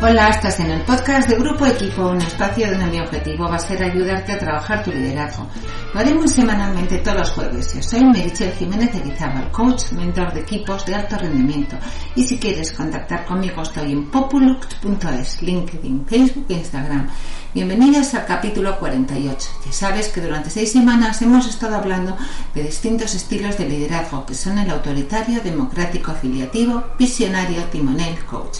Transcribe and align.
Hola, 0.00 0.28
estás 0.28 0.60
en 0.60 0.70
el 0.70 0.82
podcast 0.82 1.28
de 1.28 1.34
Grupo 1.34 1.66
Equipo, 1.66 2.06
un 2.06 2.22
espacio 2.22 2.70
donde 2.70 2.86
mi 2.86 3.00
objetivo 3.00 3.48
va 3.48 3.56
a 3.56 3.58
ser 3.58 3.82
ayudarte 3.82 4.30
a 4.30 4.38
trabajar 4.38 4.84
tu 4.84 4.92
liderazgo. 4.92 5.48
Lo 5.92 5.98
haremos 5.98 6.30
semanalmente 6.30 6.98
todos 6.98 7.16
los 7.16 7.30
jueves. 7.30 7.74
Yo 7.74 7.82
soy 7.82 8.04
Merichel 8.04 8.52
Jiménez 8.52 8.94
Elizábal, 8.94 9.50
coach, 9.50 9.90
mentor 9.90 10.32
de 10.32 10.42
equipos 10.42 10.86
de 10.86 10.94
alto 10.94 11.18
rendimiento. 11.18 11.76
Y 12.14 12.22
si 12.22 12.38
quieres 12.38 12.72
contactar 12.72 13.26
conmigo 13.26 13.60
estoy 13.62 13.90
en 13.90 14.08
populuct.es, 14.08 15.42
LinkedIn, 15.42 16.06
Facebook 16.06 16.46
e 16.48 16.52
Instagram. 16.54 17.08
Bienvenidos 17.52 18.14
al 18.14 18.24
capítulo 18.24 18.78
48. 18.78 19.48
Ya 19.66 19.72
sabes 19.72 20.10
que 20.10 20.20
durante 20.20 20.48
seis 20.48 20.70
semanas 20.70 21.20
hemos 21.22 21.48
estado 21.48 21.74
hablando 21.74 22.16
de 22.54 22.62
distintos 22.62 23.16
estilos 23.16 23.58
de 23.58 23.68
liderazgo 23.68 24.24
que 24.24 24.36
son 24.36 24.58
el 24.58 24.70
autoritario, 24.70 25.40
democrático, 25.40 26.12
afiliativo, 26.12 26.84
visionario, 26.96 27.64
timonel, 27.64 28.16
coach. 28.26 28.58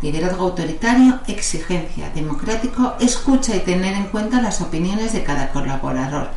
Liderazgo 0.00 0.44
autoritario, 0.44 1.18
exigencia, 1.26 2.10
democrático, 2.14 2.94
escucha 3.00 3.56
y 3.56 3.60
tener 3.60 3.94
en 3.94 4.04
cuenta 4.04 4.40
las 4.40 4.60
opiniones 4.60 5.12
de 5.12 5.24
cada 5.24 5.50
colaborador. 5.50 6.30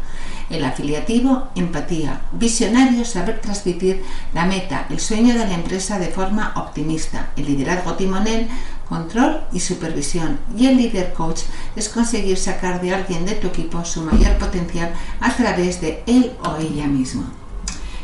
El 0.50 0.66
afiliativo, 0.66 1.48
empatía. 1.56 2.22
Visionario, 2.34 3.06
saber 3.06 3.40
transmitir 3.40 4.04
la 4.34 4.46
meta, 4.46 4.88
el 4.90 5.00
sueño 5.00 5.34
de 5.34 5.46
la 5.46 5.54
empresa 5.54 6.00
de 6.00 6.08
forma 6.08 6.54
optimista. 6.56 7.30
El 7.38 7.46
liderazgo 7.46 7.94
timonel, 7.94 8.50
control 8.90 9.42
y 9.54 9.60
supervisión. 9.60 10.40
Y 10.58 10.68
el 10.68 10.78
líder 10.78 11.14
coach 11.14 11.42
es 11.76 11.88
conseguir 11.88 12.38
sacar 12.38 12.82
de 12.82 12.94
alguien 12.94 13.26
de 13.26 13.36
tu 13.36 13.48
equipo 13.48 13.86
su 13.86 14.02
mayor 14.02 14.38
potencial 14.40 14.92
a 15.22 15.34
través 15.34 15.80
de 15.80 16.04
él 16.08 16.34
o 16.44 16.58
ella 16.58 16.88
misma. 16.88 17.32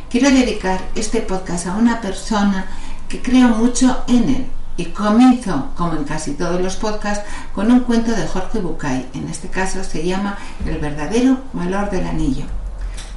Quiero 0.09 0.29
dedicar 0.29 0.79
este 0.95 1.19
podcast 1.19 1.67
a 1.67 1.75
una 1.75 1.99
persona 1.99 2.67
que 3.09 3.21
creo 3.21 3.49
mucho 3.49 4.03
en 4.07 4.29
él, 4.29 4.45
y 4.77 4.85
comienzo, 4.85 5.69
como 5.75 5.93
en 5.93 6.03
casi 6.03 6.33
todos 6.33 6.61
los 6.61 6.75
podcasts, 6.75 7.25
con 7.53 7.71
un 7.71 7.81
cuento 7.81 8.11
de 8.11 8.27
Jorge 8.27 8.59
Bucay. 8.59 9.09
En 9.13 9.27
este 9.27 9.49
caso 9.49 9.83
se 9.83 10.05
llama 10.05 10.37
El 10.65 10.77
verdadero 10.77 11.39
valor 11.53 11.89
del 11.89 12.07
anillo. 12.07 12.45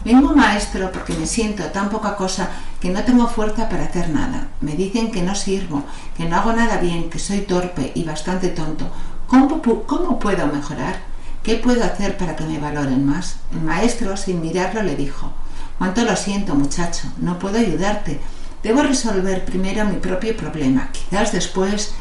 Vengo 0.03 0.35
maestro 0.35 0.91
porque 0.91 1.13
me 1.13 1.27
siento 1.27 1.63
tan 1.67 1.91
poca 1.91 2.17
cosa 2.17 2.49
que 2.81 2.89
no 2.89 3.05
tengo 3.05 3.29
fuerza 3.29 3.69
para 3.69 3.85
hacer 3.85 4.09
nada. 4.09 4.49
Me 4.63 4.73
dicen 4.73 5.13
que 5.13 5.23
no 5.23 5.35
sirvo, 5.35 5.85
que 6.17 6.25
no 6.25 6.37
hago 6.37 6.55
nada 6.55 6.79
bien, 6.79 7.11
que 7.11 7.19
soy 7.19 7.41
torpe 7.41 7.93
y 7.95 8.05
bastante 8.05 8.49
tonto. 8.49 8.87
¿Cómo, 9.27 9.61
cómo 9.87 10.19
puedo 10.19 10.47
mejorar? 10.47 10.97
¿Qué 11.43 11.57
puedo 11.57 11.85
hacer 11.85 12.17
para 12.17 12.35
que 12.35 12.45
me 12.45 12.59
valoren 12.59 13.05
más? 13.05 13.37
El 13.53 13.61
maestro, 13.61 14.17
sin 14.17 14.41
mirarlo, 14.41 14.83
le 14.83 14.97
dijo, 14.97 15.31
Cuánto 15.79 16.05
lo 16.05 16.15
siento, 16.17 16.55
muchacho, 16.55 17.09
no 17.19 17.39
puedo 17.39 17.59
ayudarte 17.59 18.21
Debo 18.63 18.83
resolver 18.83 19.45
primero 19.45 19.87
mi 19.87 19.97
propio 19.97 20.37
problema, 20.37 20.91
quizás 20.93 21.33
después. 21.33 21.95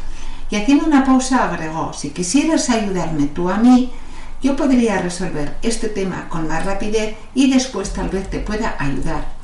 Y 0.49 0.57
haciendo 0.57 0.85
una 0.85 1.05
pausa 1.05 1.45
agregó, 1.45 1.93
si 1.93 2.09
quisieras 2.09 2.69
ayudarme 2.69 3.27
tú 3.27 3.49
a 3.49 3.57
mí, 3.57 3.91
yo 4.41 4.55
podría 4.55 5.02
resolver 5.02 5.55
este 5.61 5.89
tema 5.89 6.27
con 6.27 6.47
más 6.47 6.65
rapidez 6.65 7.15
y 7.33 7.52
después 7.52 7.93
tal 7.93 8.09
vez 8.09 8.30
te 8.30 8.39
pueda 8.39 8.75
ayudar. 8.80 9.39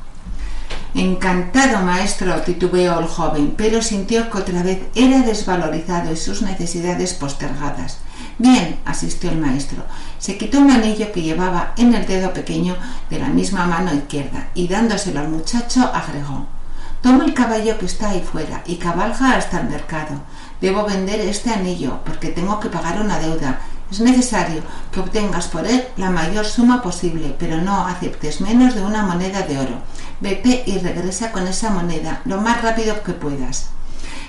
Encantado, 0.94 1.82
maestro, 1.82 2.40
titubeó 2.40 2.98
el 2.98 3.06
joven, 3.06 3.54
pero 3.56 3.82
sintió 3.82 4.30
que 4.30 4.38
otra 4.38 4.62
vez 4.62 4.80
era 4.94 5.20
desvalorizado 5.20 6.12
y 6.12 6.16
sus 6.16 6.42
necesidades 6.42 7.14
postergadas. 7.14 7.98
Bien, 8.38 8.78
asistió 8.84 9.30
el 9.30 9.38
maestro. 9.38 9.84
Se 10.18 10.36
quitó 10.36 10.58
un 10.58 10.70
anillo 10.70 11.12
que 11.12 11.22
llevaba 11.22 11.72
en 11.76 11.94
el 11.94 12.06
dedo 12.06 12.32
pequeño 12.32 12.76
de 13.10 13.18
la 13.18 13.28
misma 13.28 13.66
mano 13.66 13.94
izquierda 13.94 14.48
y 14.54 14.68
dándoselo 14.68 15.20
al 15.20 15.28
muchacho 15.28 15.90
agregó 15.92 16.55
Toma 17.02 17.24
el 17.24 17.34
caballo 17.34 17.78
que 17.78 17.86
está 17.86 18.10
ahí 18.10 18.20
fuera 18.20 18.62
y 18.66 18.76
cabalga 18.76 19.36
hasta 19.36 19.60
el 19.60 19.68
mercado. 19.68 20.20
Debo 20.60 20.84
vender 20.84 21.20
este 21.20 21.50
anillo 21.50 22.00
porque 22.04 22.28
tengo 22.28 22.58
que 22.58 22.68
pagar 22.68 23.00
una 23.00 23.18
deuda. 23.18 23.60
Es 23.90 24.00
necesario 24.00 24.62
que 24.90 25.00
obtengas 25.00 25.46
por 25.46 25.66
él 25.66 25.86
la 25.96 26.10
mayor 26.10 26.44
suma 26.44 26.82
posible, 26.82 27.36
pero 27.38 27.58
no 27.58 27.86
aceptes 27.86 28.40
menos 28.40 28.74
de 28.74 28.82
una 28.82 29.02
moneda 29.02 29.42
de 29.42 29.58
oro. 29.58 29.78
Vete 30.20 30.64
y 30.66 30.78
regresa 30.78 31.30
con 31.30 31.46
esa 31.46 31.70
moneda 31.70 32.22
lo 32.24 32.40
más 32.40 32.62
rápido 32.62 33.02
que 33.02 33.12
puedas. 33.12 33.68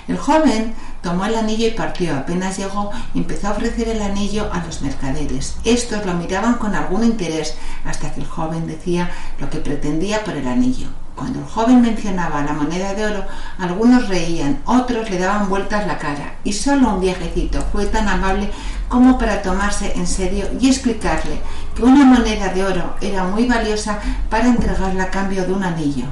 El 0.06 0.16
joven 0.16 0.74
tomó 1.02 1.26
el 1.26 1.34
anillo 1.34 1.66
y 1.66 1.72
partió. 1.72 2.16
Apenas 2.16 2.56
llegó, 2.56 2.90
empezó 3.14 3.48
a 3.48 3.52
ofrecer 3.52 3.88
el 3.88 4.00
anillo 4.00 4.50
a 4.52 4.64
los 4.64 4.80
mercaderes. 4.80 5.56
Estos 5.64 6.06
lo 6.06 6.14
miraban 6.14 6.54
con 6.54 6.74
algún 6.74 7.04
interés 7.04 7.56
hasta 7.84 8.12
que 8.12 8.20
el 8.20 8.26
joven 8.26 8.66
decía 8.66 9.10
lo 9.38 9.50
que 9.50 9.58
pretendía 9.58 10.24
por 10.24 10.34
el 10.34 10.46
anillo. 10.48 10.88
Cuando 11.18 11.40
el 11.40 11.46
joven 11.46 11.82
mencionaba 11.82 12.42
la 12.42 12.52
moneda 12.52 12.94
de 12.94 13.04
oro, 13.04 13.24
algunos 13.58 14.06
reían, 14.06 14.60
otros 14.66 15.10
le 15.10 15.18
daban 15.18 15.48
vueltas 15.48 15.84
la 15.84 15.98
cara, 15.98 16.34
y 16.44 16.52
solo 16.52 16.94
un 16.94 17.00
viejecito 17.00 17.60
fue 17.72 17.86
tan 17.86 18.06
amable 18.06 18.48
como 18.88 19.18
para 19.18 19.42
tomarse 19.42 19.94
en 19.96 20.06
serio 20.06 20.46
y 20.60 20.68
explicarle 20.68 21.40
que 21.74 21.82
una 21.82 22.04
moneda 22.04 22.52
de 22.54 22.64
oro 22.64 22.94
era 23.00 23.24
muy 23.24 23.46
valiosa 23.46 23.98
para 24.30 24.46
entregarla 24.46 25.04
a 25.04 25.10
cambio 25.10 25.44
de 25.44 25.52
un 25.52 25.64
anillo. 25.64 26.04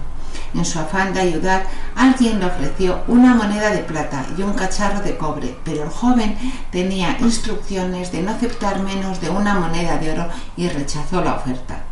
En 0.53 0.65
su 0.65 0.81
afán 0.81 1.15
de 1.15 1.21
ayudar, 1.21 1.67
alguien 1.94 2.41
le 2.41 2.47
ofreció 2.47 3.05
una 3.06 3.33
moneda 3.33 3.71
de 3.71 3.84
plata 3.84 4.27
y 4.37 4.43
un 4.43 4.55
cacharro 4.55 5.03
de 5.03 5.17
cobre, 5.17 5.56
pero 5.65 5.84
el 5.84 5.91
joven 5.91 6.37
tenía 6.73 7.17
instrucciones 7.21 8.11
de 8.11 8.23
no 8.23 8.33
aceptar 8.33 8.81
menos 8.81 9.21
de 9.21 9.31
una 9.31 9.55
moneda 9.55 9.99
de 9.99 10.11
oro 10.11 10.28
y 10.56 10.69
rechazó 10.69 11.23
la 11.23 11.34
oferta. 11.34 11.84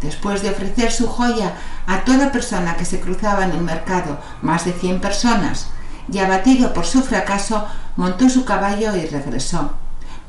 Después 0.00 0.42
de 0.42 0.50
ofrecer 0.50 0.92
su 0.92 1.08
joya 1.08 1.54
a 1.88 2.04
toda 2.04 2.30
persona 2.30 2.76
que 2.76 2.84
se 2.84 3.00
cruzaba 3.00 3.44
en 3.44 3.52
el 3.52 3.62
mercado, 3.62 4.18
más 4.42 4.66
de 4.66 4.72
cien 4.74 5.00
personas, 5.00 5.68
y 6.12 6.18
abatido 6.18 6.74
por 6.74 6.84
su 6.84 7.02
fracaso, 7.02 7.66
montó 7.96 8.28
su 8.28 8.44
caballo 8.44 8.94
y 8.94 9.06
regresó. 9.06 9.72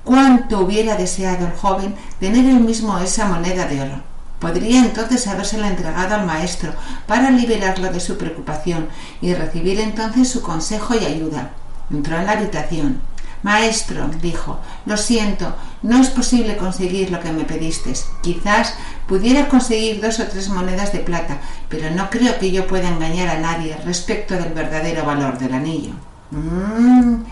Cuánto 0.06 0.62
hubiera 0.62 0.96
deseado 0.96 1.46
el 1.46 1.53
joven 1.53 1.96
tener 2.19 2.46
él 2.46 2.62
mismo 2.62 2.98
esa 3.00 3.25
moneda 3.25 3.68
de 3.68 3.81
oro. 3.81 4.02
Podría 4.40 4.80
entonces 4.80 5.28
habérsela 5.28 5.68
entregado 5.68 6.16
al 6.16 6.25
maestro 6.25 6.72
para 7.06 7.30
liberarlo 7.30 7.92
de 7.92 8.00
su 8.00 8.18
preocupación 8.18 8.88
y 9.19 9.34
recibir 9.34 9.81
entonces 9.81 10.31
su 10.31 10.42
consejo 10.42 10.96
y 10.96 11.06
ayuda. 11.06 11.52
Entró 11.92 12.18
en 12.18 12.25
la 12.25 12.31
habitación. 12.31 13.02
Maestro, 13.44 14.09
dijo, 14.22 14.59
lo 14.86 14.98
siento, 14.98 15.56
no 15.81 16.02
es 16.02 16.09
posible 16.09 16.58
conseguir 16.58 17.09
lo 17.12 17.19
que 17.19 17.31
me 17.31 17.44
pediste. 17.44 17.94
Quizás 18.22 18.75
pudiera 19.09 19.50
conseguir 19.50 20.00
dos 20.00 20.20
o 20.20 20.28
tres 20.28 20.50
monedas 20.50 20.94
de 20.94 21.00
plata, 21.00 21.40
pero 21.68 21.90
no 21.90 22.12
creo 22.12 22.38
que 22.38 22.52
yo 22.52 22.68
pueda 22.68 22.90
engañar 22.90 23.28
a 23.28 23.40
nadie 23.40 23.75
respecto 23.84 24.36
del 24.36 24.53
verdadero 24.53 25.03
valor 25.03 25.40
del 25.40 25.53
anillo. 25.53 25.94
Mmm, 26.30 27.24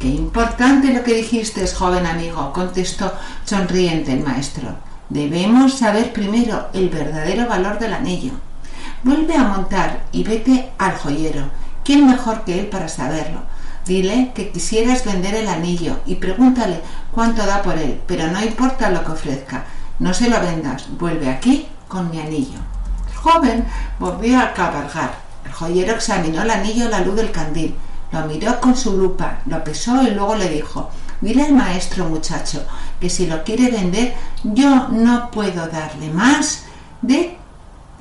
qué 0.00 0.08
importante 0.08 0.92
lo 0.92 1.04
que 1.04 1.14
dijiste, 1.14 1.64
joven 1.68 2.04
amigo, 2.04 2.52
contestó 2.52 3.14
sonriente 3.44 4.12
el 4.12 4.24
maestro. 4.24 4.74
Debemos 5.08 5.78
saber 5.78 6.12
primero 6.12 6.68
el 6.72 6.88
verdadero 6.88 7.48
valor 7.48 7.78
del 7.78 7.94
anillo. 7.94 8.32
Vuelve 9.04 9.36
a 9.36 9.44
montar 9.44 10.02
y 10.10 10.24
vete 10.24 10.70
al 10.78 10.96
joyero. 10.96 11.44
¿Quién 11.84 12.06
mejor 12.06 12.44
que 12.44 12.58
él 12.58 12.66
para 12.66 12.88
saberlo? 12.88 13.40
Dile 13.86 14.32
que 14.34 14.50
quisieras 14.50 15.04
vender 15.04 15.34
el 15.34 15.48
anillo 15.48 16.00
y 16.06 16.16
pregúntale 16.16 16.80
cuánto 17.12 17.46
da 17.46 17.62
por 17.62 17.78
él, 17.78 18.00
pero 18.06 18.26
no 18.26 18.42
importa 18.42 18.90
lo 18.90 19.04
que 19.04 19.12
ofrezca. 19.12 19.64
No 20.00 20.12
se 20.12 20.28
lo 20.28 20.40
vendas, 20.40 20.86
vuelve 20.98 21.30
aquí 21.30 21.68
con 21.86 22.10
mi 22.10 22.18
anillo. 22.18 22.58
El 23.08 23.16
joven 23.16 23.66
volvió 23.98 24.40
a 24.40 24.52
cabalgar. 24.52 25.14
El 25.44 25.52
joyero 25.52 25.92
examinó 25.92 26.42
el 26.42 26.50
anillo 26.50 26.86
a 26.86 26.90
la 26.90 27.00
luz 27.00 27.16
del 27.16 27.30
candil, 27.30 27.76
lo 28.10 28.26
miró 28.26 28.60
con 28.60 28.76
su 28.76 28.96
lupa, 28.96 29.38
lo 29.46 29.62
pesó 29.62 30.02
y 30.02 30.10
luego 30.10 30.34
le 30.34 30.48
dijo 30.48 30.90
Dile 31.20 31.44
al 31.44 31.52
maestro 31.52 32.06
muchacho 32.06 32.64
que 32.98 33.10
si 33.10 33.26
lo 33.26 33.44
quiere 33.44 33.70
vender 33.70 34.14
yo 34.42 34.88
no 34.88 35.30
puedo 35.30 35.66
darle 35.66 36.10
más 36.10 36.64
de 37.02 37.36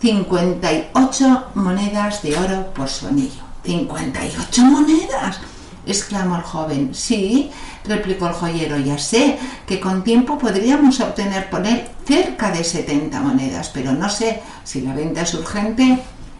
58 0.02 1.48
monedas 1.56 2.22
de 2.24 2.38
oro 2.38 2.74
por 2.74 2.88
su 2.88 3.07
anillo. 3.07 3.44
¿58 3.66 4.63
monedas? 4.63 5.42
Exclamó 5.91 6.38
el 6.38 6.41
joven. 6.44 6.94
Sí, 6.94 7.51
replicó 7.86 8.27
el 8.27 8.33
joyero, 8.33 8.77
ya 8.77 8.97
sé 8.97 9.38
que 9.65 9.80
con 9.80 10.03
tiempo 10.03 10.38
podríamos 10.38 11.00
obtener 11.00 11.50
por 11.50 11.65
él 11.65 11.83
cerca 12.06 12.51
de 12.51 12.63
setenta 12.63 13.21
monedas, 13.21 13.69
pero 13.74 13.94
no 13.94 14.09
sé 14.09 14.41
si 14.63 14.81
la 14.81 14.94
venta 14.94 15.21
es 15.21 15.33
urgente. 15.33 15.83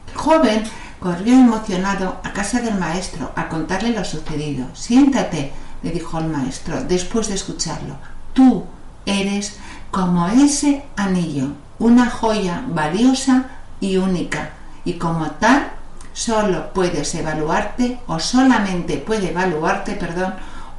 El 0.08 0.16
joven 0.16 0.64
corrió 1.00 1.34
emocionado 1.34 2.20
a 2.24 2.34
casa 2.34 2.62
del 2.62 2.76
maestro 2.76 3.32
a 3.36 3.48
contarle 3.48 3.92
lo 3.92 4.04
sucedido. 4.04 4.68
Siéntate, 4.74 5.52
le 5.82 5.92
dijo 5.92 6.20
el 6.20 6.28
maestro, 6.28 6.84
después 6.84 7.30
de 7.30 7.36
escucharlo. 7.36 7.96
Tú 8.34 8.66
eres 9.06 9.58
como 9.92 10.28
ese 10.28 10.84
anillo, 10.96 11.54
una 11.80 12.10
joya 12.10 12.64
valiosa 12.68 13.46
y 13.80 13.98
única, 13.98 14.52
y 14.84 14.94
como 14.94 15.32
tal 15.32 15.69
solo 16.20 16.74
puedes 16.74 17.16
evaluarte 17.16 17.98
o 18.06 18.20
solamente 18.20 18.98
puede 18.98 19.30
evaluarte, 19.30 19.94
perdón, 19.94 20.34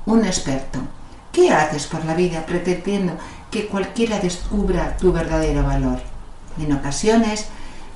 un 0.04 0.26
experto. 0.26 0.80
¿Qué 1.32 1.50
haces 1.50 1.86
por 1.86 2.04
la 2.04 2.12
vida 2.12 2.44
pretendiendo 2.44 3.14
que 3.50 3.66
cualquiera 3.66 4.18
descubra 4.20 4.98
tu 4.98 5.12
verdadero 5.12 5.62
valor? 5.62 6.02
En 6.58 6.70
ocasiones 6.74 7.46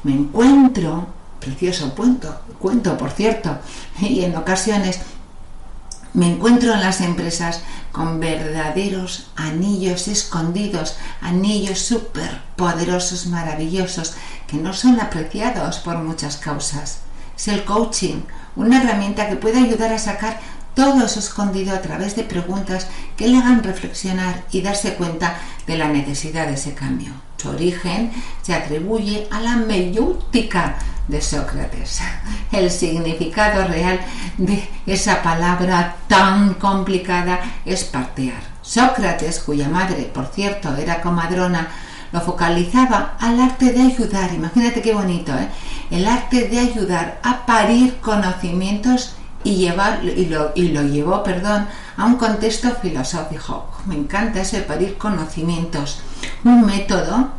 me 0.05 0.13
encuentro, 0.13 1.07
precioso 1.39 1.95
cuento, 1.95 2.35
cuento 2.59 2.97
por 2.97 3.11
cierto, 3.11 3.59
y 4.01 4.25
en 4.25 4.37
ocasiones 4.37 5.01
Me 6.15 6.29
encuentro 6.29 6.73
en 6.73 6.81
las 6.81 7.01
empresas 7.01 7.63
con 7.91 8.21
verdaderos 8.21 9.27
anillos 9.35 10.07
escondidos, 10.07 10.97
anillos 11.21 11.81
súper 11.81 12.41
poderosos, 12.55 13.27
maravillosos, 13.27 14.15
que 14.47 14.57
no 14.57 14.73
son 14.73 15.01
apreciados 15.01 15.79
por 15.81 15.99
muchas 15.99 16.37
causas. 16.37 17.01
Es 17.37 17.49
el 17.49 17.65
coaching, 17.65 18.23
una 18.57 18.83
herramienta 18.83 19.29
que 19.29 19.37
puede 19.37 19.59
ayudar 19.59 19.93
a 19.93 19.99
sacar 19.99 20.39
todo 20.75 21.05
eso 21.05 21.21
escondido 21.21 21.75
a 21.75 21.81
través 21.81 22.17
de 22.17 22.25
preguntas 22.25 22.89
que 23.17 23.29
le 23.29 23.39
hagan 23.39 23.63
reflexionar 23.63 24.45
y 24.51 24.61
darse 24.61 24.95
cuenta 24.95 25.37
de 25.67 25.79
la 25.79 25.89
necesidad 25.89 26.47
de 26.47 26.55
ese 26.55 26.75
cambio. 26.75 27.13
Su 27.37 27.51
origen 27.51 28.11
se 28.43 28.55
atribuye 28.55 29.29
a 29.31 29.41
la 29.41 29.57
meyútica 29.57 30.77
de 31.09 31.21
Sócrates. 31.21 32.01
El 32.51 32.71
significado 32.71 33.69
real 33.69 34.01
de 34.39 34.67
esa 34.87 35.23
palabra 35.23 35.97
tan 36.09 36.55
complicada 36.55 37.41
es 37.65 37.85
partear. 37.85 38.43
Sócrates, 38.63 39.41
cuya 39.41 39.69
madre, 39.69 40.11
por 40.13 40.27
cierto, 40.27 40.75
era 40.77 41.03
comadrona, 41.03 41.69
lo 42.15 42.21
focalizaba 42.21 43.17
al 43.19 43.41
arte 43.41 43.73
de 43.73 43.83
ayudar, 43.83 44.33
imagínate 44.33 44.81
qué 44.81 44.95
bonito, 44.95 45.33
¿eh? 45.33 45.49
el 45.91 46.07
arte 46.07 46.49
de 46.49 46.61
ayudar 46.61 47.19
a 47.25 47.45
parir 47.45 47.97
conocimientos 47.97 49.17
y, 49.43 49.57
llevar, 49.57 50.05
y, 50.05 50.27
lo, 50.27 50.53
y 50.55 50.69
lo 50.69 50.85
llevó 50.85 51.25
perdón, 51.25 51.67
a 51.97 52.07
un 52.07 52.15
contexto 52.15 52.71
filosófico. 52.81 53.67
Me 53.87 53.97
encanta 53.97 54.43
ese 54.43 54.61
parir 54.61 54.97
conocimientos. 54.97 56.03
Un 56.45 56.65
método 56.65 57.31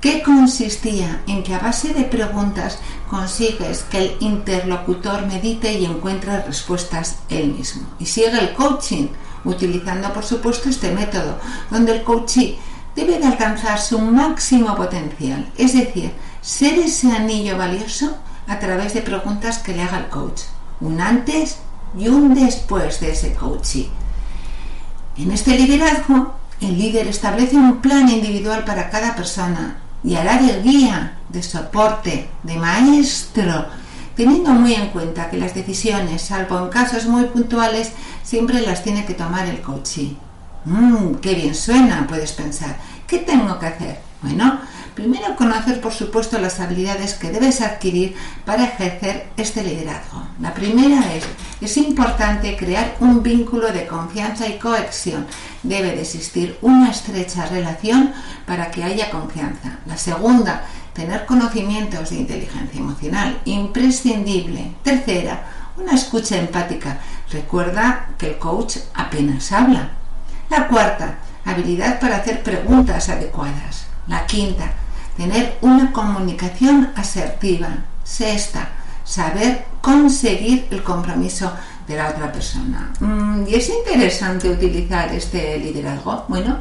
que 0.00 0.22
consistía 0.22 1.22
en 1.26 1.42
que 1.42 1.56
a 1.56 1.58
base 1.58 1.92
de 1.92 2.04
preguntas 2.04 2.78
consigues 3.10 3.82
que 3.90 3.98
el 3.98 4.16
interlocutor 4.20 5.26
medite 5.26 5.72
y 5.72 5.84
encuentre 5.84 6.42
respuestas 6.42 7.16
él 7.28 7.54
mismo. 7.54 7.88
Y 7.98 8.06
sigue 8.06 8.38
el 8.38 8.54
coaching, 8.54 9.08
utilizando 9.44 10.12
por 10.12 10.24
supuesto 10.24 10.68
este 10.68 10.92
método, 10.92 11.38
donde 11.72 11.96
el 11.96 12.04
coachee 12.04 12.56
debe 12.94 13.18
de 13.18 13.26
alcanzar 13.26 13.80
su 13.80 13.98
máximo 13.98 14.74
potencial, 14.74 15.50
es 15.56 15.74
decir, 15.74 16.12
ser 16.40 16.78
ese 16.78 17.12
anillo 17.12 17.56
valioso 17.56 18.16
a 18.46 18.58
través 18.58 18.94
de 18.94 19.02
preguntas 19.02 19.58
que 19.58 19.74
le 19.74 19.82
haga 19.82 19.98
el 19.98 20.08
coach 20.08 20.42
un 20.82 21.00
antes 21.00 21.58
y 21.96 22.08
un 22.08 22.34
después 22.34 23.00
de 23.00 23.12
ese 23.12 23.34
coaching. 23.34 23.88
En 25.16 25.30
este 25.30 25.56
liderazgo, 25.56 26.34
el 26.60 26.78
líder 26.78 27.06
establece 27.06 27.56
un 27.56 27.80
plan 27.80 28.08
individual 28.08 28.64
para 28.64 28.90
cada 28.90 29.14
persona 29.14 29.78
y 30.02 30.16
hará 30.16 30.38
de 30.38 30.62
guía, 30.62 31.18
de 31.28 31.42
soporte, 31.42 32.28
de 32.42 32.56
maestro, 32.56 33.66
teniendo 34.16 34.50
muy 34.50 34.74
en 34.74 34.88
cuenta 34.88 35.30
que 35.30 35.38
las 35.38 35.54
decisiones, 35.54 36.22
salvo 36.22 36.58
en 36.58 36.68
casos 36.68 37.06
muy 37.06 37.24
puntuales, 37.26 37.92
siempre 38.22 38.60
las 38.62 38.82
tiene 38.82 39.04
que 39.04 39.14
tomar 39.14 39.46
el 39.46 39.60
coachee. 39.60 40.16
Mmm, 40.64 41.14
qué 41.16 41.34
bien 41.34 41.54
suena, 41.54 42.06
puedes 42.06 42.32
pensar. 42.32 42.76
¿Qué 43.06 43.18
tengo 43.18 43.58
que 43.58 43.66
hacer? 43.66 43.98
Bueno, 44.22 44.60
Primero, 44.94 45.36
conocer, 45.36 45.80
por 45.80 45.92
supuesto, 45.92 46.38
las 46.38 46.60
habilidades 46.60 47.14
que 47.14 47.30
debes 47.30 47.62
adquirir 47.62 48.14
para 48.44 48.64
ejercer 48.64 49.28
este 49.38 49.62
liderazgo. 49.64 50.22
La 50.38 50.52
primera 50.52 51.14
es, 51.14 51.24
es 51.62 51.78
importante 51.78 52.58
crear 52.58 52.96
un 53.00 53.22
vínculo 53.22 53.72
de 53.72 53.86
confianza 53.86 54.46
y 54.46 54.58
cohesión. 54.58 55.26
Debe 55.62 55.92
de 55.92 56.02
existir 56.02 56.58
una 56.60 56.90
estrecha 56.90 57.46
relación 57.46 58.12
para 58.44 58.70
que 58.70 58.84
haya 58.84 59.10
confianza. 59.10 59.78
La 59.86 59.96
segunda, 59.96 60.66
tener 60.92 61.24
conocimientos 61.24 62.10
de 62.10 62.16
inteligencia 62.16 62.78
emocional, 62.78 63.40
imprescindible. 63.46 64.72
Tercera, 64.82 65.46
una 65.78 65.94
escucha 65.94 66.36
empática. 66.36 66.98
Recuerda 67.30 68.10
que 68.18 68.26
el 68.26 68.38
coach 68.38 68.76
apenas 68.92 69.52
habla. 69.52 70.01
La 70.52 70.68
cuarta, 70.68 71.14
habilidad 71.46 71.98
para 71.98 72.16
hacer 72.16 72.42
preguntas 72.42 73.08
adecuadas. 73.08 73.86
La 74.06 74.26
quinta, 74.26 74.70
tener 75.16 75.56
una 75.62 75.90
comunicación 75.92 76.90
asertiva. 76.94 77.68
Sexta, 78.04 78.68
saber 79.02 79.64
conseguir 79.80 80.68
el 80.70 80.82
compromiso 80.82 81.50
de 81.88 81.96
la 81.96 82.10
otra 82.10 82.30
persona. 82.30 82.92
Mm, 83.00 83.46
y 83.48 83.54
es 83.54 83.70
interesante 83.70 84.50
utilizar 84.50 85.10
este 85.14 85.56
liderazgo. 85.58 86.26
Bueno, 86.28 86.58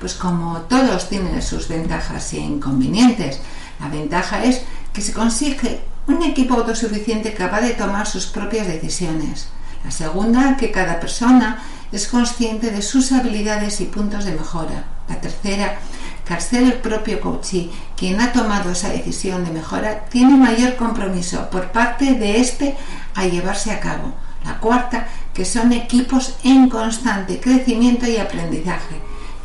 pues 0.00 0.14
como 0.14 0.62
todos 0.62 1.10
tienen 1.10 1.42
sus 1.42 1.68
ventajas 1.68 2.32
e 2.32 2.38
inconvenientes, 2.38 3.40
la 3.78 3.88
ventaja 3.88 4.42
es 4.42 4.62
que 4.90 5.02
se 5.02 5.12
consigue 5.12 5.82
un 6.06 6.22
equipo 6.22 6.54
autosuficiente 6.54 7.34
capaz 7.34 7.60
de 7.60 7.74
tomar 7.74 8.06
sus 8.06 8.24
propias 8.24 8.66
decisiones. 8.66 9.48
La 9.84 9.90
segunda, 9.90 10.56
que 10.56 10.70
cada 10.70 10.98
persona 10.98 11.62
es 11.96 12.08
consciente 12.08 12.70
de 12.70 12.82
sus 12.82 13.12
habilidades 13.12 13.80
y 13.80 13.84
puntos 13.84 14.24
de 14.24 14.32
mejora. 14.32 14.84
La 15.08 15.20
tercera, 15.20 15.78
que 16.26 16.34
al 16.34 16.40
ser 16.40 16.62
el 16.64 16.74
propio 16.74 17.20
coachee 17.20 17.70
quien 17.96 18.20
ha 18.20 18.32
tomado 18.32 18.70
esa 18.70 18.88
decisión 18.88 19.44
de 19.44 19.52
mejora, 19.52 20.06
tiene 20.06 20.36
mayor 20.36 20.76
compromiso 20.76 21.48
por 21.50 21.70
parte 21.70 22.14
de 22.14 22.40
éste 22.40 22.76
a 23.14 23.26
llevarse 23.26 23.70
a 23.70 23.80
cabo. 23.80 24.12
La 24.44 24.58
cuarta, 24.58 25.06
que 25.32 25.44
son 25.44 25.72
equipos 25.72 26.36
en 26.42 26.68
constante 26.68 27.40
crecimiento 27.40 28.06
y 28.06 28.16
aprendizaje. 28.16 28.96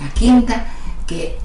La 0.01 0.09
quinta, 0.09 0.65
que 1.05 1.37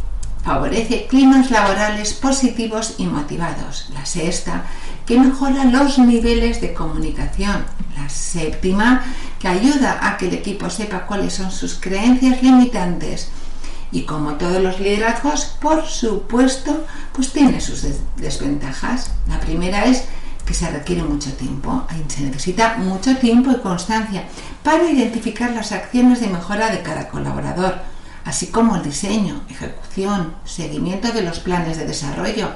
favorece 0.45 1.07
climas 1.07 1.51
laborales 1.51 2.13
positivos 2.15 2.95
y 2.99 3.07
motivados. 3.07 3.89
La 3.95 4.05
sexta, 4.05 4.65
que 5.07 5.19
mejora 5.19 5.65
los 5.65 5.99
niveles 5.99 6.61
de 6.61 6.75
comunicación. 6.75 7.65
La 7.97 8.09
séptima, 8.09 9.03
que 9.45 9.49
ayuda 9.51 9.99
a 10.01 10.17
que 10.17 10.29
el 10.29 10.33
equipo 10.33 10.71
sepa 10.71 11.05
cuáles 11.05 11.35
son 11.35 11.53
sus 11.53 11.75
creencias 11.75 12.43
limitantes 12.43 13.29
y 13.93 14.05
como 14.05 14.37
todos 14.37 14.63
los 14.63 14.81
liderazgos, 14.81 15.45
por 15.61 15.85
supuesto, 15.85 16.87
pues 17.13 17.31
tiene 17.31 17.61
sus 17.61 17.85
desventajas. 18.17 19.11
La 19.29 19.39
primera 19.39 19.85
es 19.85 20.05
que 20.47 20.55
se 20.55 20.71
requiere 20.71 21.03
mucho 21.03 21.31
tiempo, 21.35 21.87
se 22.09 22.23
necesita 22.23 22.79
mucho 22.79 23.19
tiempo 23.19 23.51
y 23.51 23.61
constancia 23.61 24.25
para 24.63 24.91
identificar 24.91 25.51
las 25.51 25.73
acciones 25.73 26.21
de 26.23 26.29
mejora 26.29 26.71
de 26.71 26.81
cada 26.81 27.09
colaborador, 27.09 27.83
así 28.25 28.47
como 28.47 28.77
el 28.77 28.83
diseño, 28.83 29.43
ejecución, 29.51 30.37
seguimiento 30.47 31.13
de 31.13 31.21
los 31.21 31.41
planes 31.41 31.77
de 31.77 31.85
desarrollo. 31.85 32.49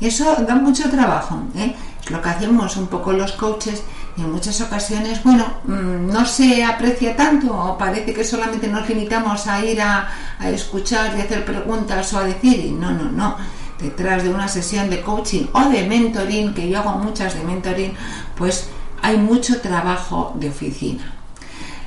Eso 0.00 0.36
da 0.46 0.54
mucho 0.54 0.88
trabajo, 0.90 1.42
¿eh? 1.56 1.74
es 2.04 2.10
lo 2.12 2.22
que 2.22 2.28
hacemos 2.28 2.76
un 2.76 2.86
poco 2.86 3.12
los 3.12 3.32
coaches 3.32 3.82
y 4.16 4.22
en 4.22 4.32
muchas 4.32 4.60
ocasiones, 4.60 5.22
bueno, 5.22 5.46
mm, 5.64 6.06
no 6.06 6.24
se 6.26 6.64
aprecia 6.64 7.16
tanto 7.16 7.54
o 7.54 7.78
parece 7.78 8.12
que 8.12 8.24
solamente 8.24 8.68
nos 8.68 8.88
limitamos 8.88 9.46
a 9.46 9.64
ir 9.64 9.80
a, 9.80 10.08
escuchar 10.44 11.16
y 11.16 11.20
hacer 11.20 11.44
preguntas 11.44 12.12
o 12.12 12.18
a 12.18 12.24
decir, 12.24 12.58
y 12.64 12.70
no, 12.72 12.90
no, 12.90 13.04
no. 13.10 13.36
Detrás 13.80 14.22
de 14.22 14.30
una 14.30 14.48
sesión 14.48 14.90
de 14.90 15.00
coaching 15.00 15.46
o 15.52 15.68
de 15.70 15.86
mentoring, 15.86 16.52
que 16.52 16.68
yo 16.68 16.80
hago 16.80 16.98
muchas 16.98 17.34
de 17.34 17.42
mentoring, 17.44 17.94
pues 18.36 18.68
hay 19.02 19.16
mucho 19.16 19.60
trabajo 19.60 20.32
de 20.36 20.50
oficina. 20.50 21.14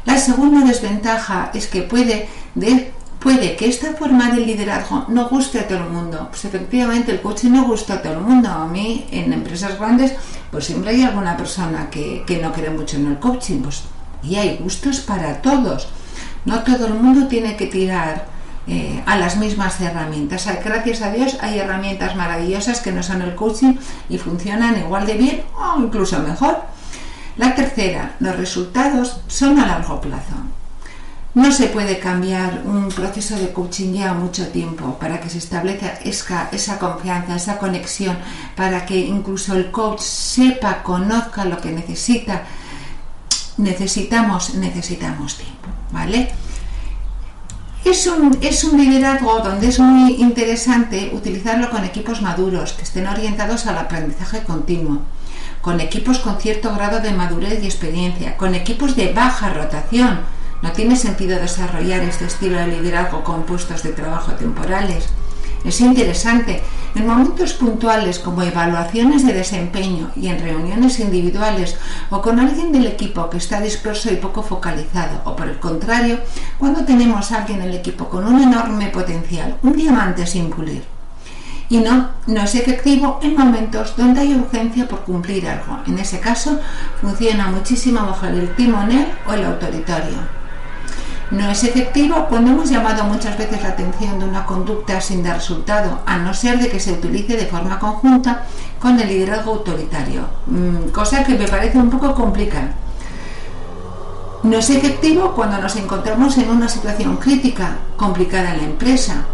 La 0.05 0.17
segunda 0.17 0.65
desventaja 0.65 1.51
es 1.53 1.67
que 1.67 1.83
puede 1.83 2.27
de 2.55 2.91
Puede 3.23 3.55
que 3.55 3.69
esta 3.69 3.93
forma 3.93 4.31
de 4.31 4.41
liderazgo 4.41 5.05
no 5.07 5.29
guste 5.29 5.57
a 5.57 5.65
todo 5.65 5.77
el 5.77 5.89
mundo. 5.89 6.27
Pues 6.29 6.43
efectivamente 6.43 7.13
el 7.13 7.21
coaching 7.21 7.51
no 7.51 7.63
gusta 7.63 7.93
a 7.93 8.01
todo 8.01 8.15
el 8.15 8.19
mundo. 8.19 8.49
A 8.49 8.67
mí 8.67 9.07
en 9.11 9.31
empresas 9.31 9.79
grandes 9.79 10.13
pues 10.51 10.65
siempre 10.65 10.91
hay 10.91 11.03
alguna 11.03 11.37
persona 11.37 11.89
que, 11.89 12.39
no 12.41 12.51
cree 12.51 12.69
mucho 12.69 12.97
en 12.97 13.07
el 13.07 13.19
coaching. 13.19 13.61
Pues, 13.61 13.83
y 14.23 14.35
hay 14.35 14.57
gustos 14.57 14.99
para 14.99 15.41
todos. 15.41 15.87
No 16.43 16.63
todo 16.63 16.87
el 16.87 16.95
mundo 16.95 17.27
tiene 17.27 17.55
que 17.55 17.67
tirar 17.67 18.25
eh, 18.67 19.01
a 19.05 19.17
las 19.17 19.37
mismas 19.37 19.79
herramientas. 19.79 20.45
Gracias 20.61 21.01
a 21.01 21.13
Dios 21.13 21.37
hay 21.39 21.59
herramientas 21.59 22.17
maravillosas 22.17 22.81
que 22.81 22.91
no 22.91 23.03
son 23.03 23.21
el 23.21 23.35
coaching 23.35 23.75
y 24.09 24.17
funcionan 24.17 24.77
igual 24.77 25.07
de 25.07 25.13
bien 25.13 25.43
o 25.55 25.79
incluso 25.79 26.19
mejor. 26.19 26.57
La 27.37 27.55
tercera, 27.55 28.17
los 28.19 28.35
resultados 28.35 29.21
son 29.27 29.59
a 29.59 29.65
largo 29.65 30.01
plazo. 30.01 30.35
No 31.35 31.51
se 31.51 31.65
puede 31.67 31.97
cambiar 31.97 32.61
un 32.63 32.89
proceso 32.89 33.35
de 33.35 33.51
coaching 33.51 33.93
ya 33.93 34.13
mucho 34.13 34.49
tiempo 34.49 34.99
para 34.99 35.19
que 35.19 35.29
se 35.29 35.39
establezca 35.39 35.99
esa, 36.03 36.77
confianza, 36.77 37.35
esa 37.35 37.57
conexión, 37.57 38.15
para 38.55 38.85
que 38.85 38.99
incluso 38.99 39.55
el 39.55 39.71
coach 39.71 40.01
sepa, 40.01 40.83
conozca 40.83 41.45
lo 41.45 41.59
que 41.59 41.71
necesita. 41.71 42.43
Necesitamos, 43.57 44.53
necesitamos 44.55 45.37
tiempo, 45.37 45.69
¿vale? 45.91 46.31
Es 47.83 48.05
un, 48.05 48.37
es 48.41 48.63
un 48.63 48.79
liderazgo 48.79 49.39
donde 49.39 49.69
es 49.69 49.79
muy 49.79 50.13
interesante 50.21 51.11
utilizarlo 51.13 51.71
con 51.71 51.83
equipos 51.83 52.21
maduros 52.21 52.73
que 52.73 52.83
estén 52.83 53.07
orientados 53.07 53.65
al 53.65 53.79
aprendizaje 53.79 54.43
continuo, 54.43 55.01
con 55.61 55.81
equipos 55.81 56.19
con 56.19 56.39
cierto 56.39 56.73
grado 56.75 56.99
de 56.99 57.11
madurez 57.11 57.61
y 57.63 57.65
experiencia, 57.65 58.37
con 58.37 58.53
equipos 58.53 58.95
de 58.95 59.11
baja 59.13 59.49
rotación, 59.49 60.21
no 60.63 60.71
tiene 60.71 60.95
sentido 60.95 61.37
desarrollar 61.39 62.01
este 62.03 62.25
estilo 62.25 62.57
de 62.57 62.67
liderazgo 62.67 63.21
con 63.21 63.43
puestos 63.43 63.83
de 63.83 63.91
trabajo 63.91 64.31
temporales. 64.31 65.09
Es 65.65 65.81
interesante. 65.81 66.61
En 66.95 67.05
momentos 67.05 67.53
puntuales 67.53 68.19
como 68.19 68.43
evaluaciones 68.43 69.25
de 69.25 69.33
desempeño 69.33 70.11
y 70.15 70.27
en 70.27 70.39
reuniones 70.39 71.01
individuales 71.01 71.75
o 72.09 72.21
con 72.21 72.39
alguien 72.39 72.71
del 72.71 72.87
equipo 72.87 73.29
que 73.29 73.37
está 73.37 73.59
disperso 73.59 74.11
y 74.11 74.15
poco 74.15 74.41
focalizado, 74.41 75.21
o 75.25 75.35
por 75.35 75.49
el 75.49 75.59
contrario, 75.59 76.19
cuando 76.57 76.85
tenemos 76.85 77.31
a 77.31 77.39
alguien 77.39 77.61
en 77.61 77.69
el 77.69 77.75
equipo 77.75 78.07
con 78.07 78.25
un 78.25 78.41
enorme 78.41 78.87
potencial, 78.87 79.57
un 79.63 79.73
diamante 79.73 80.25
sin 80.25 80.49
pulir. 80.49 80.83
Y 81.67 81.79
no, 81.79 82.09
no 82.27 82.41
es 82.41 82.55
efectivo 82.55 83.19
en 83.21 83.35
momentos 83.35 83.97
donde 83.97 84.21
hay 84.21 84.35
urgencia 84.35 84.87
por 84.87 85.01
cumplir 85.01 85.49
algo. 85.49 85.79
En 85.87 85.99
ese 85.99 86.21
caso, 86.21 86.59
funciona 87.01 87.47
muchísimo 87.47 88.01
mejor 88.01 88.29
el 88.29 88.55
timonel 88.55 89.07
o 89.27 89.33
el 89.33 89.43
autoritario. 89.43 90.32
No 91.33 91.49
es 91.49 91.63
efectivo 91.63 92.27
cuando 92.29 92.51
hemos 92.51 92.69
llamado 92.69 93.05
muchas 93.05 93.35
veces 93.35 93.63
la 93.63 93.69
atención 93.69 94.19
de 94.19 94.25
una 94.25 94.45
conducta 94.45 95.01
sin 95.01 95.23
dar 95.23 95.37
resultado, 95.37 96.01
a 96.05 96.17
no 96.17 96.31
ser 96.31 96.59
de 96.59 96.69
que 96.69 96.79
se 96.79 96.93
utilice 96.93 97.35
de 97.35 97.47
forma 97.47 97.79
conjunta 97.79 98.45
con 98.79 98.99
el 98.99 99.07
liderazgo 99.07 99.53
autoritario, 99.53 100.27
mm, 100.45 100.89
cosa 100.91 101.23
que 101.23 101.33
me 101.33 101.47
parece 101.47 101.79
un 101.79 101.89
poco 101.89 102.13
complicada. 102.13 102.75
No 104.43 104.59
es 104.59 104.69
efectivo 104.69 105.33
cuando 105.33 105.57
nos 105.57 105.75
encontramos 105.75 106.37
en 106.37 106.51
una 106.51 106.69
situación 106.69 107.17
crítica, 107.17 107.77
complicada 107.97 108.53
en 108.53 108.57
la 108.57 108.65
empresa. 108.65 109.25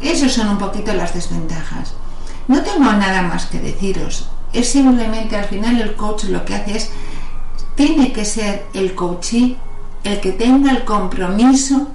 Esas 0.00 0.32
son 0.32 0.48
un 0.48 0.58
poquito 0.58 0.92
las 0.94 1.14
desventajas. 1.14 1.94
No 2.48 2.60
tengo 2.62 2.92
nada 2.92 3.22
más 3.22 3.46
que 3.46 3.60
deciros. 3.60 4.30
Es 4.52 4.70
simplemente 4.70 5.36
al 5.36 5.44
final 5.44 5.80
el 5.80 5.94
coach 5.94 6.24
lo 6.24 6.44
que 6.44 6.56
hace 6.56 6.76
es, 6.76 6.90
tiene 7.76 8.12
que 8.12 8.24
ser 8.24 8.66
el 8.74 8.96
coachee 8.96 9.56
el 10.04 10.20
que 10.20 10.32
tenga 10.32 10.72
el 10.72 10.84
compromiso, 10.84 11.88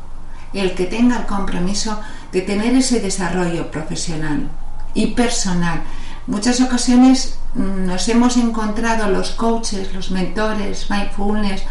el 0.54 0.74
que 0.76 0.86
tenga 0.86 1.18
el 1.18 1.26
compromiso 1.26 2.00
de 2.32 2.42
tener 2.42 2.74
ese 2.76 3.00
desarrollo 3.00 3.70
profesional 3.72 4.50
y 4.94 5.08
personal. 5.08 5.82
Muchas 6.26 6.60
ocasiones 6.62 7.38
mm, 7.56 7.86
nos 7.86 8.08
hemos 8.10 8.38
encontrado 8.38 9.10
los 9.10 9.32
coaches, 9.32 9.94
los 9.94 10.12
mentores, 10.12 10.90
mindfulness, 10.90 11.64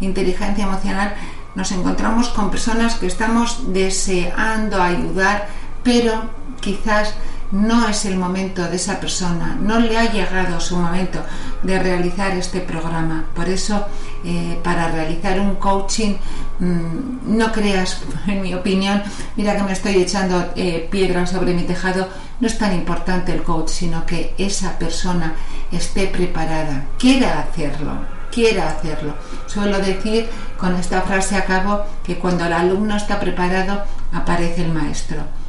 inteligencia 0.00 0.64
emocional, 0.64 1.14
nos 1.54 1.72
encontramos 1.72 2.28
con 2.28 2.50
personas 2.50 2.94
que 2.94 3.06
estamos 3.06 3.72
deseando 3.72 4.80
ayudar, 4.80 5.48
pero 5.82 6.30
quizás 6.60 7.14
no 7.52 7.88
es 7.88 8.04
el 8.04 8.16
momento 8.16 8.62
de 8.68 8.76
esa 8.76 9.00
persona, 9.00 9.56
no 9.60 9.80
le 9.80 9.98
ha 9.98 10.10
llegado 10.10 10.60
su 10.60 10.76
momento 10.76 11.20
de 11.62 11.78
realizar 11.78 12.32
este 12.32 12.60
programa. 12.60 13.24
Por 13.34 13.48
eso, 13.48 13.86
eh, 14.24 14.58
para 14.62 14.88
realizar 14.88 15.40
un 15.40 15.56
coaching, 15.56 16.14
mm, 16.58 17.36
no 17.36 17.52
creas, 17.52 18.02
en 18.26 18.42
mi 18.42 18.54
opinión, 18.54 19.02
mira 19.36 19.56
que 19.56 19.62
me 19.62 19.72
estoy 19.72 19.96
echando 19.96 20.52
eh, 20.56 20.88
piedras 20.90 21.30
sobre 21.30 21.54
mi 21.54 21.62
tejado, 21.62 22.08
no 22.40 22.46
es 22.46 22.56
tan 22.56 22.74
importante 22.74 23.32
el 23.32 23.42
coach, 23.42 23.68
sino 23.68 24.06
que 24.06 24.34
esa 24.38 24.78
persona 24.78 25.34
esté 25.72 26.06
preparada, 26.06 26.86
quiera 26.98 27.40
hacerlo 27.40 28.20
quiera 28.30 28.68
hacerlo. 28.68 29.14
Suelo 29.46 29.78
decir 29.78 30.28
con 30.56 30.76
esta 30.76 31.02
frase 31.02 31.34
a 31.34 31.44
cabo 31.44 31.84
que 32.04 32.16
cuando 32.16 32.44
el 32.44 32.52
alumno 32.52 32.96
está 32.96 33.18
preparado 33.18 33.82
aparece 34.12 34.62
el 34.62 34.72
maestro. 34.72 35.39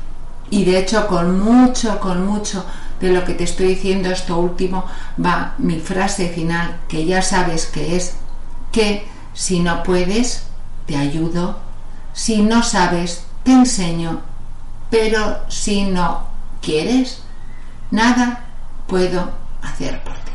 Y 0.51 0.65
de 0.65 0.77
hecho, 0.77 1.07
con 1.07 1.39
mucho, 1.39 1.99
con 1.99 2.27
mucho 2.27 2.63
de 2.99 3.11
lo 3.11 3.25
que 3.25 3.33
te 3.33 3.45
estoy 3.45 3.67
diciendo, 3.69 4.11
esto 4.11 4.37
último, 4.37 4.85
va 5.23 5.55
mi 5.57 5.79
frase 5.79 6.29
final, 6.29 6.81
que 6.87 7.05
ya 7.05 7.21
sabes 7.21 7.65
que 7.65 7.95
es 7.95 8.15
que 8.71 9.07
si 9.33 9.59
no 9.59 9.81
puedes, 9.81 10.43
te 10.85 10.97
ayudo, 10.97 11.57
si 12.13 12.41
no 12.43 12.61
sabes, 12.61 13.25
te 13.43 13.53
enseño, 13.53 14.21
pero 14.89 15.39
si 15.49 15.85
no 15.85 16.27
quieres, 16.61 17.23
nada 17.89 18.43
puedo 18.87 19.31
hacer 19.63 20.03
por 20.03 20.13
ti. 20.15 20.31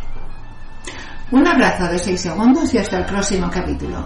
Un 1.30 1.46
abrazo 1.46 1.84
de 1.84 1.98
6 1.98 2.20
segundos 2.20 2.72
y 2.72 2.78
hasta 2.78 2.98
el 2.98 3.04
próximo 3.04 3.50
capítulo. 3.50 4.04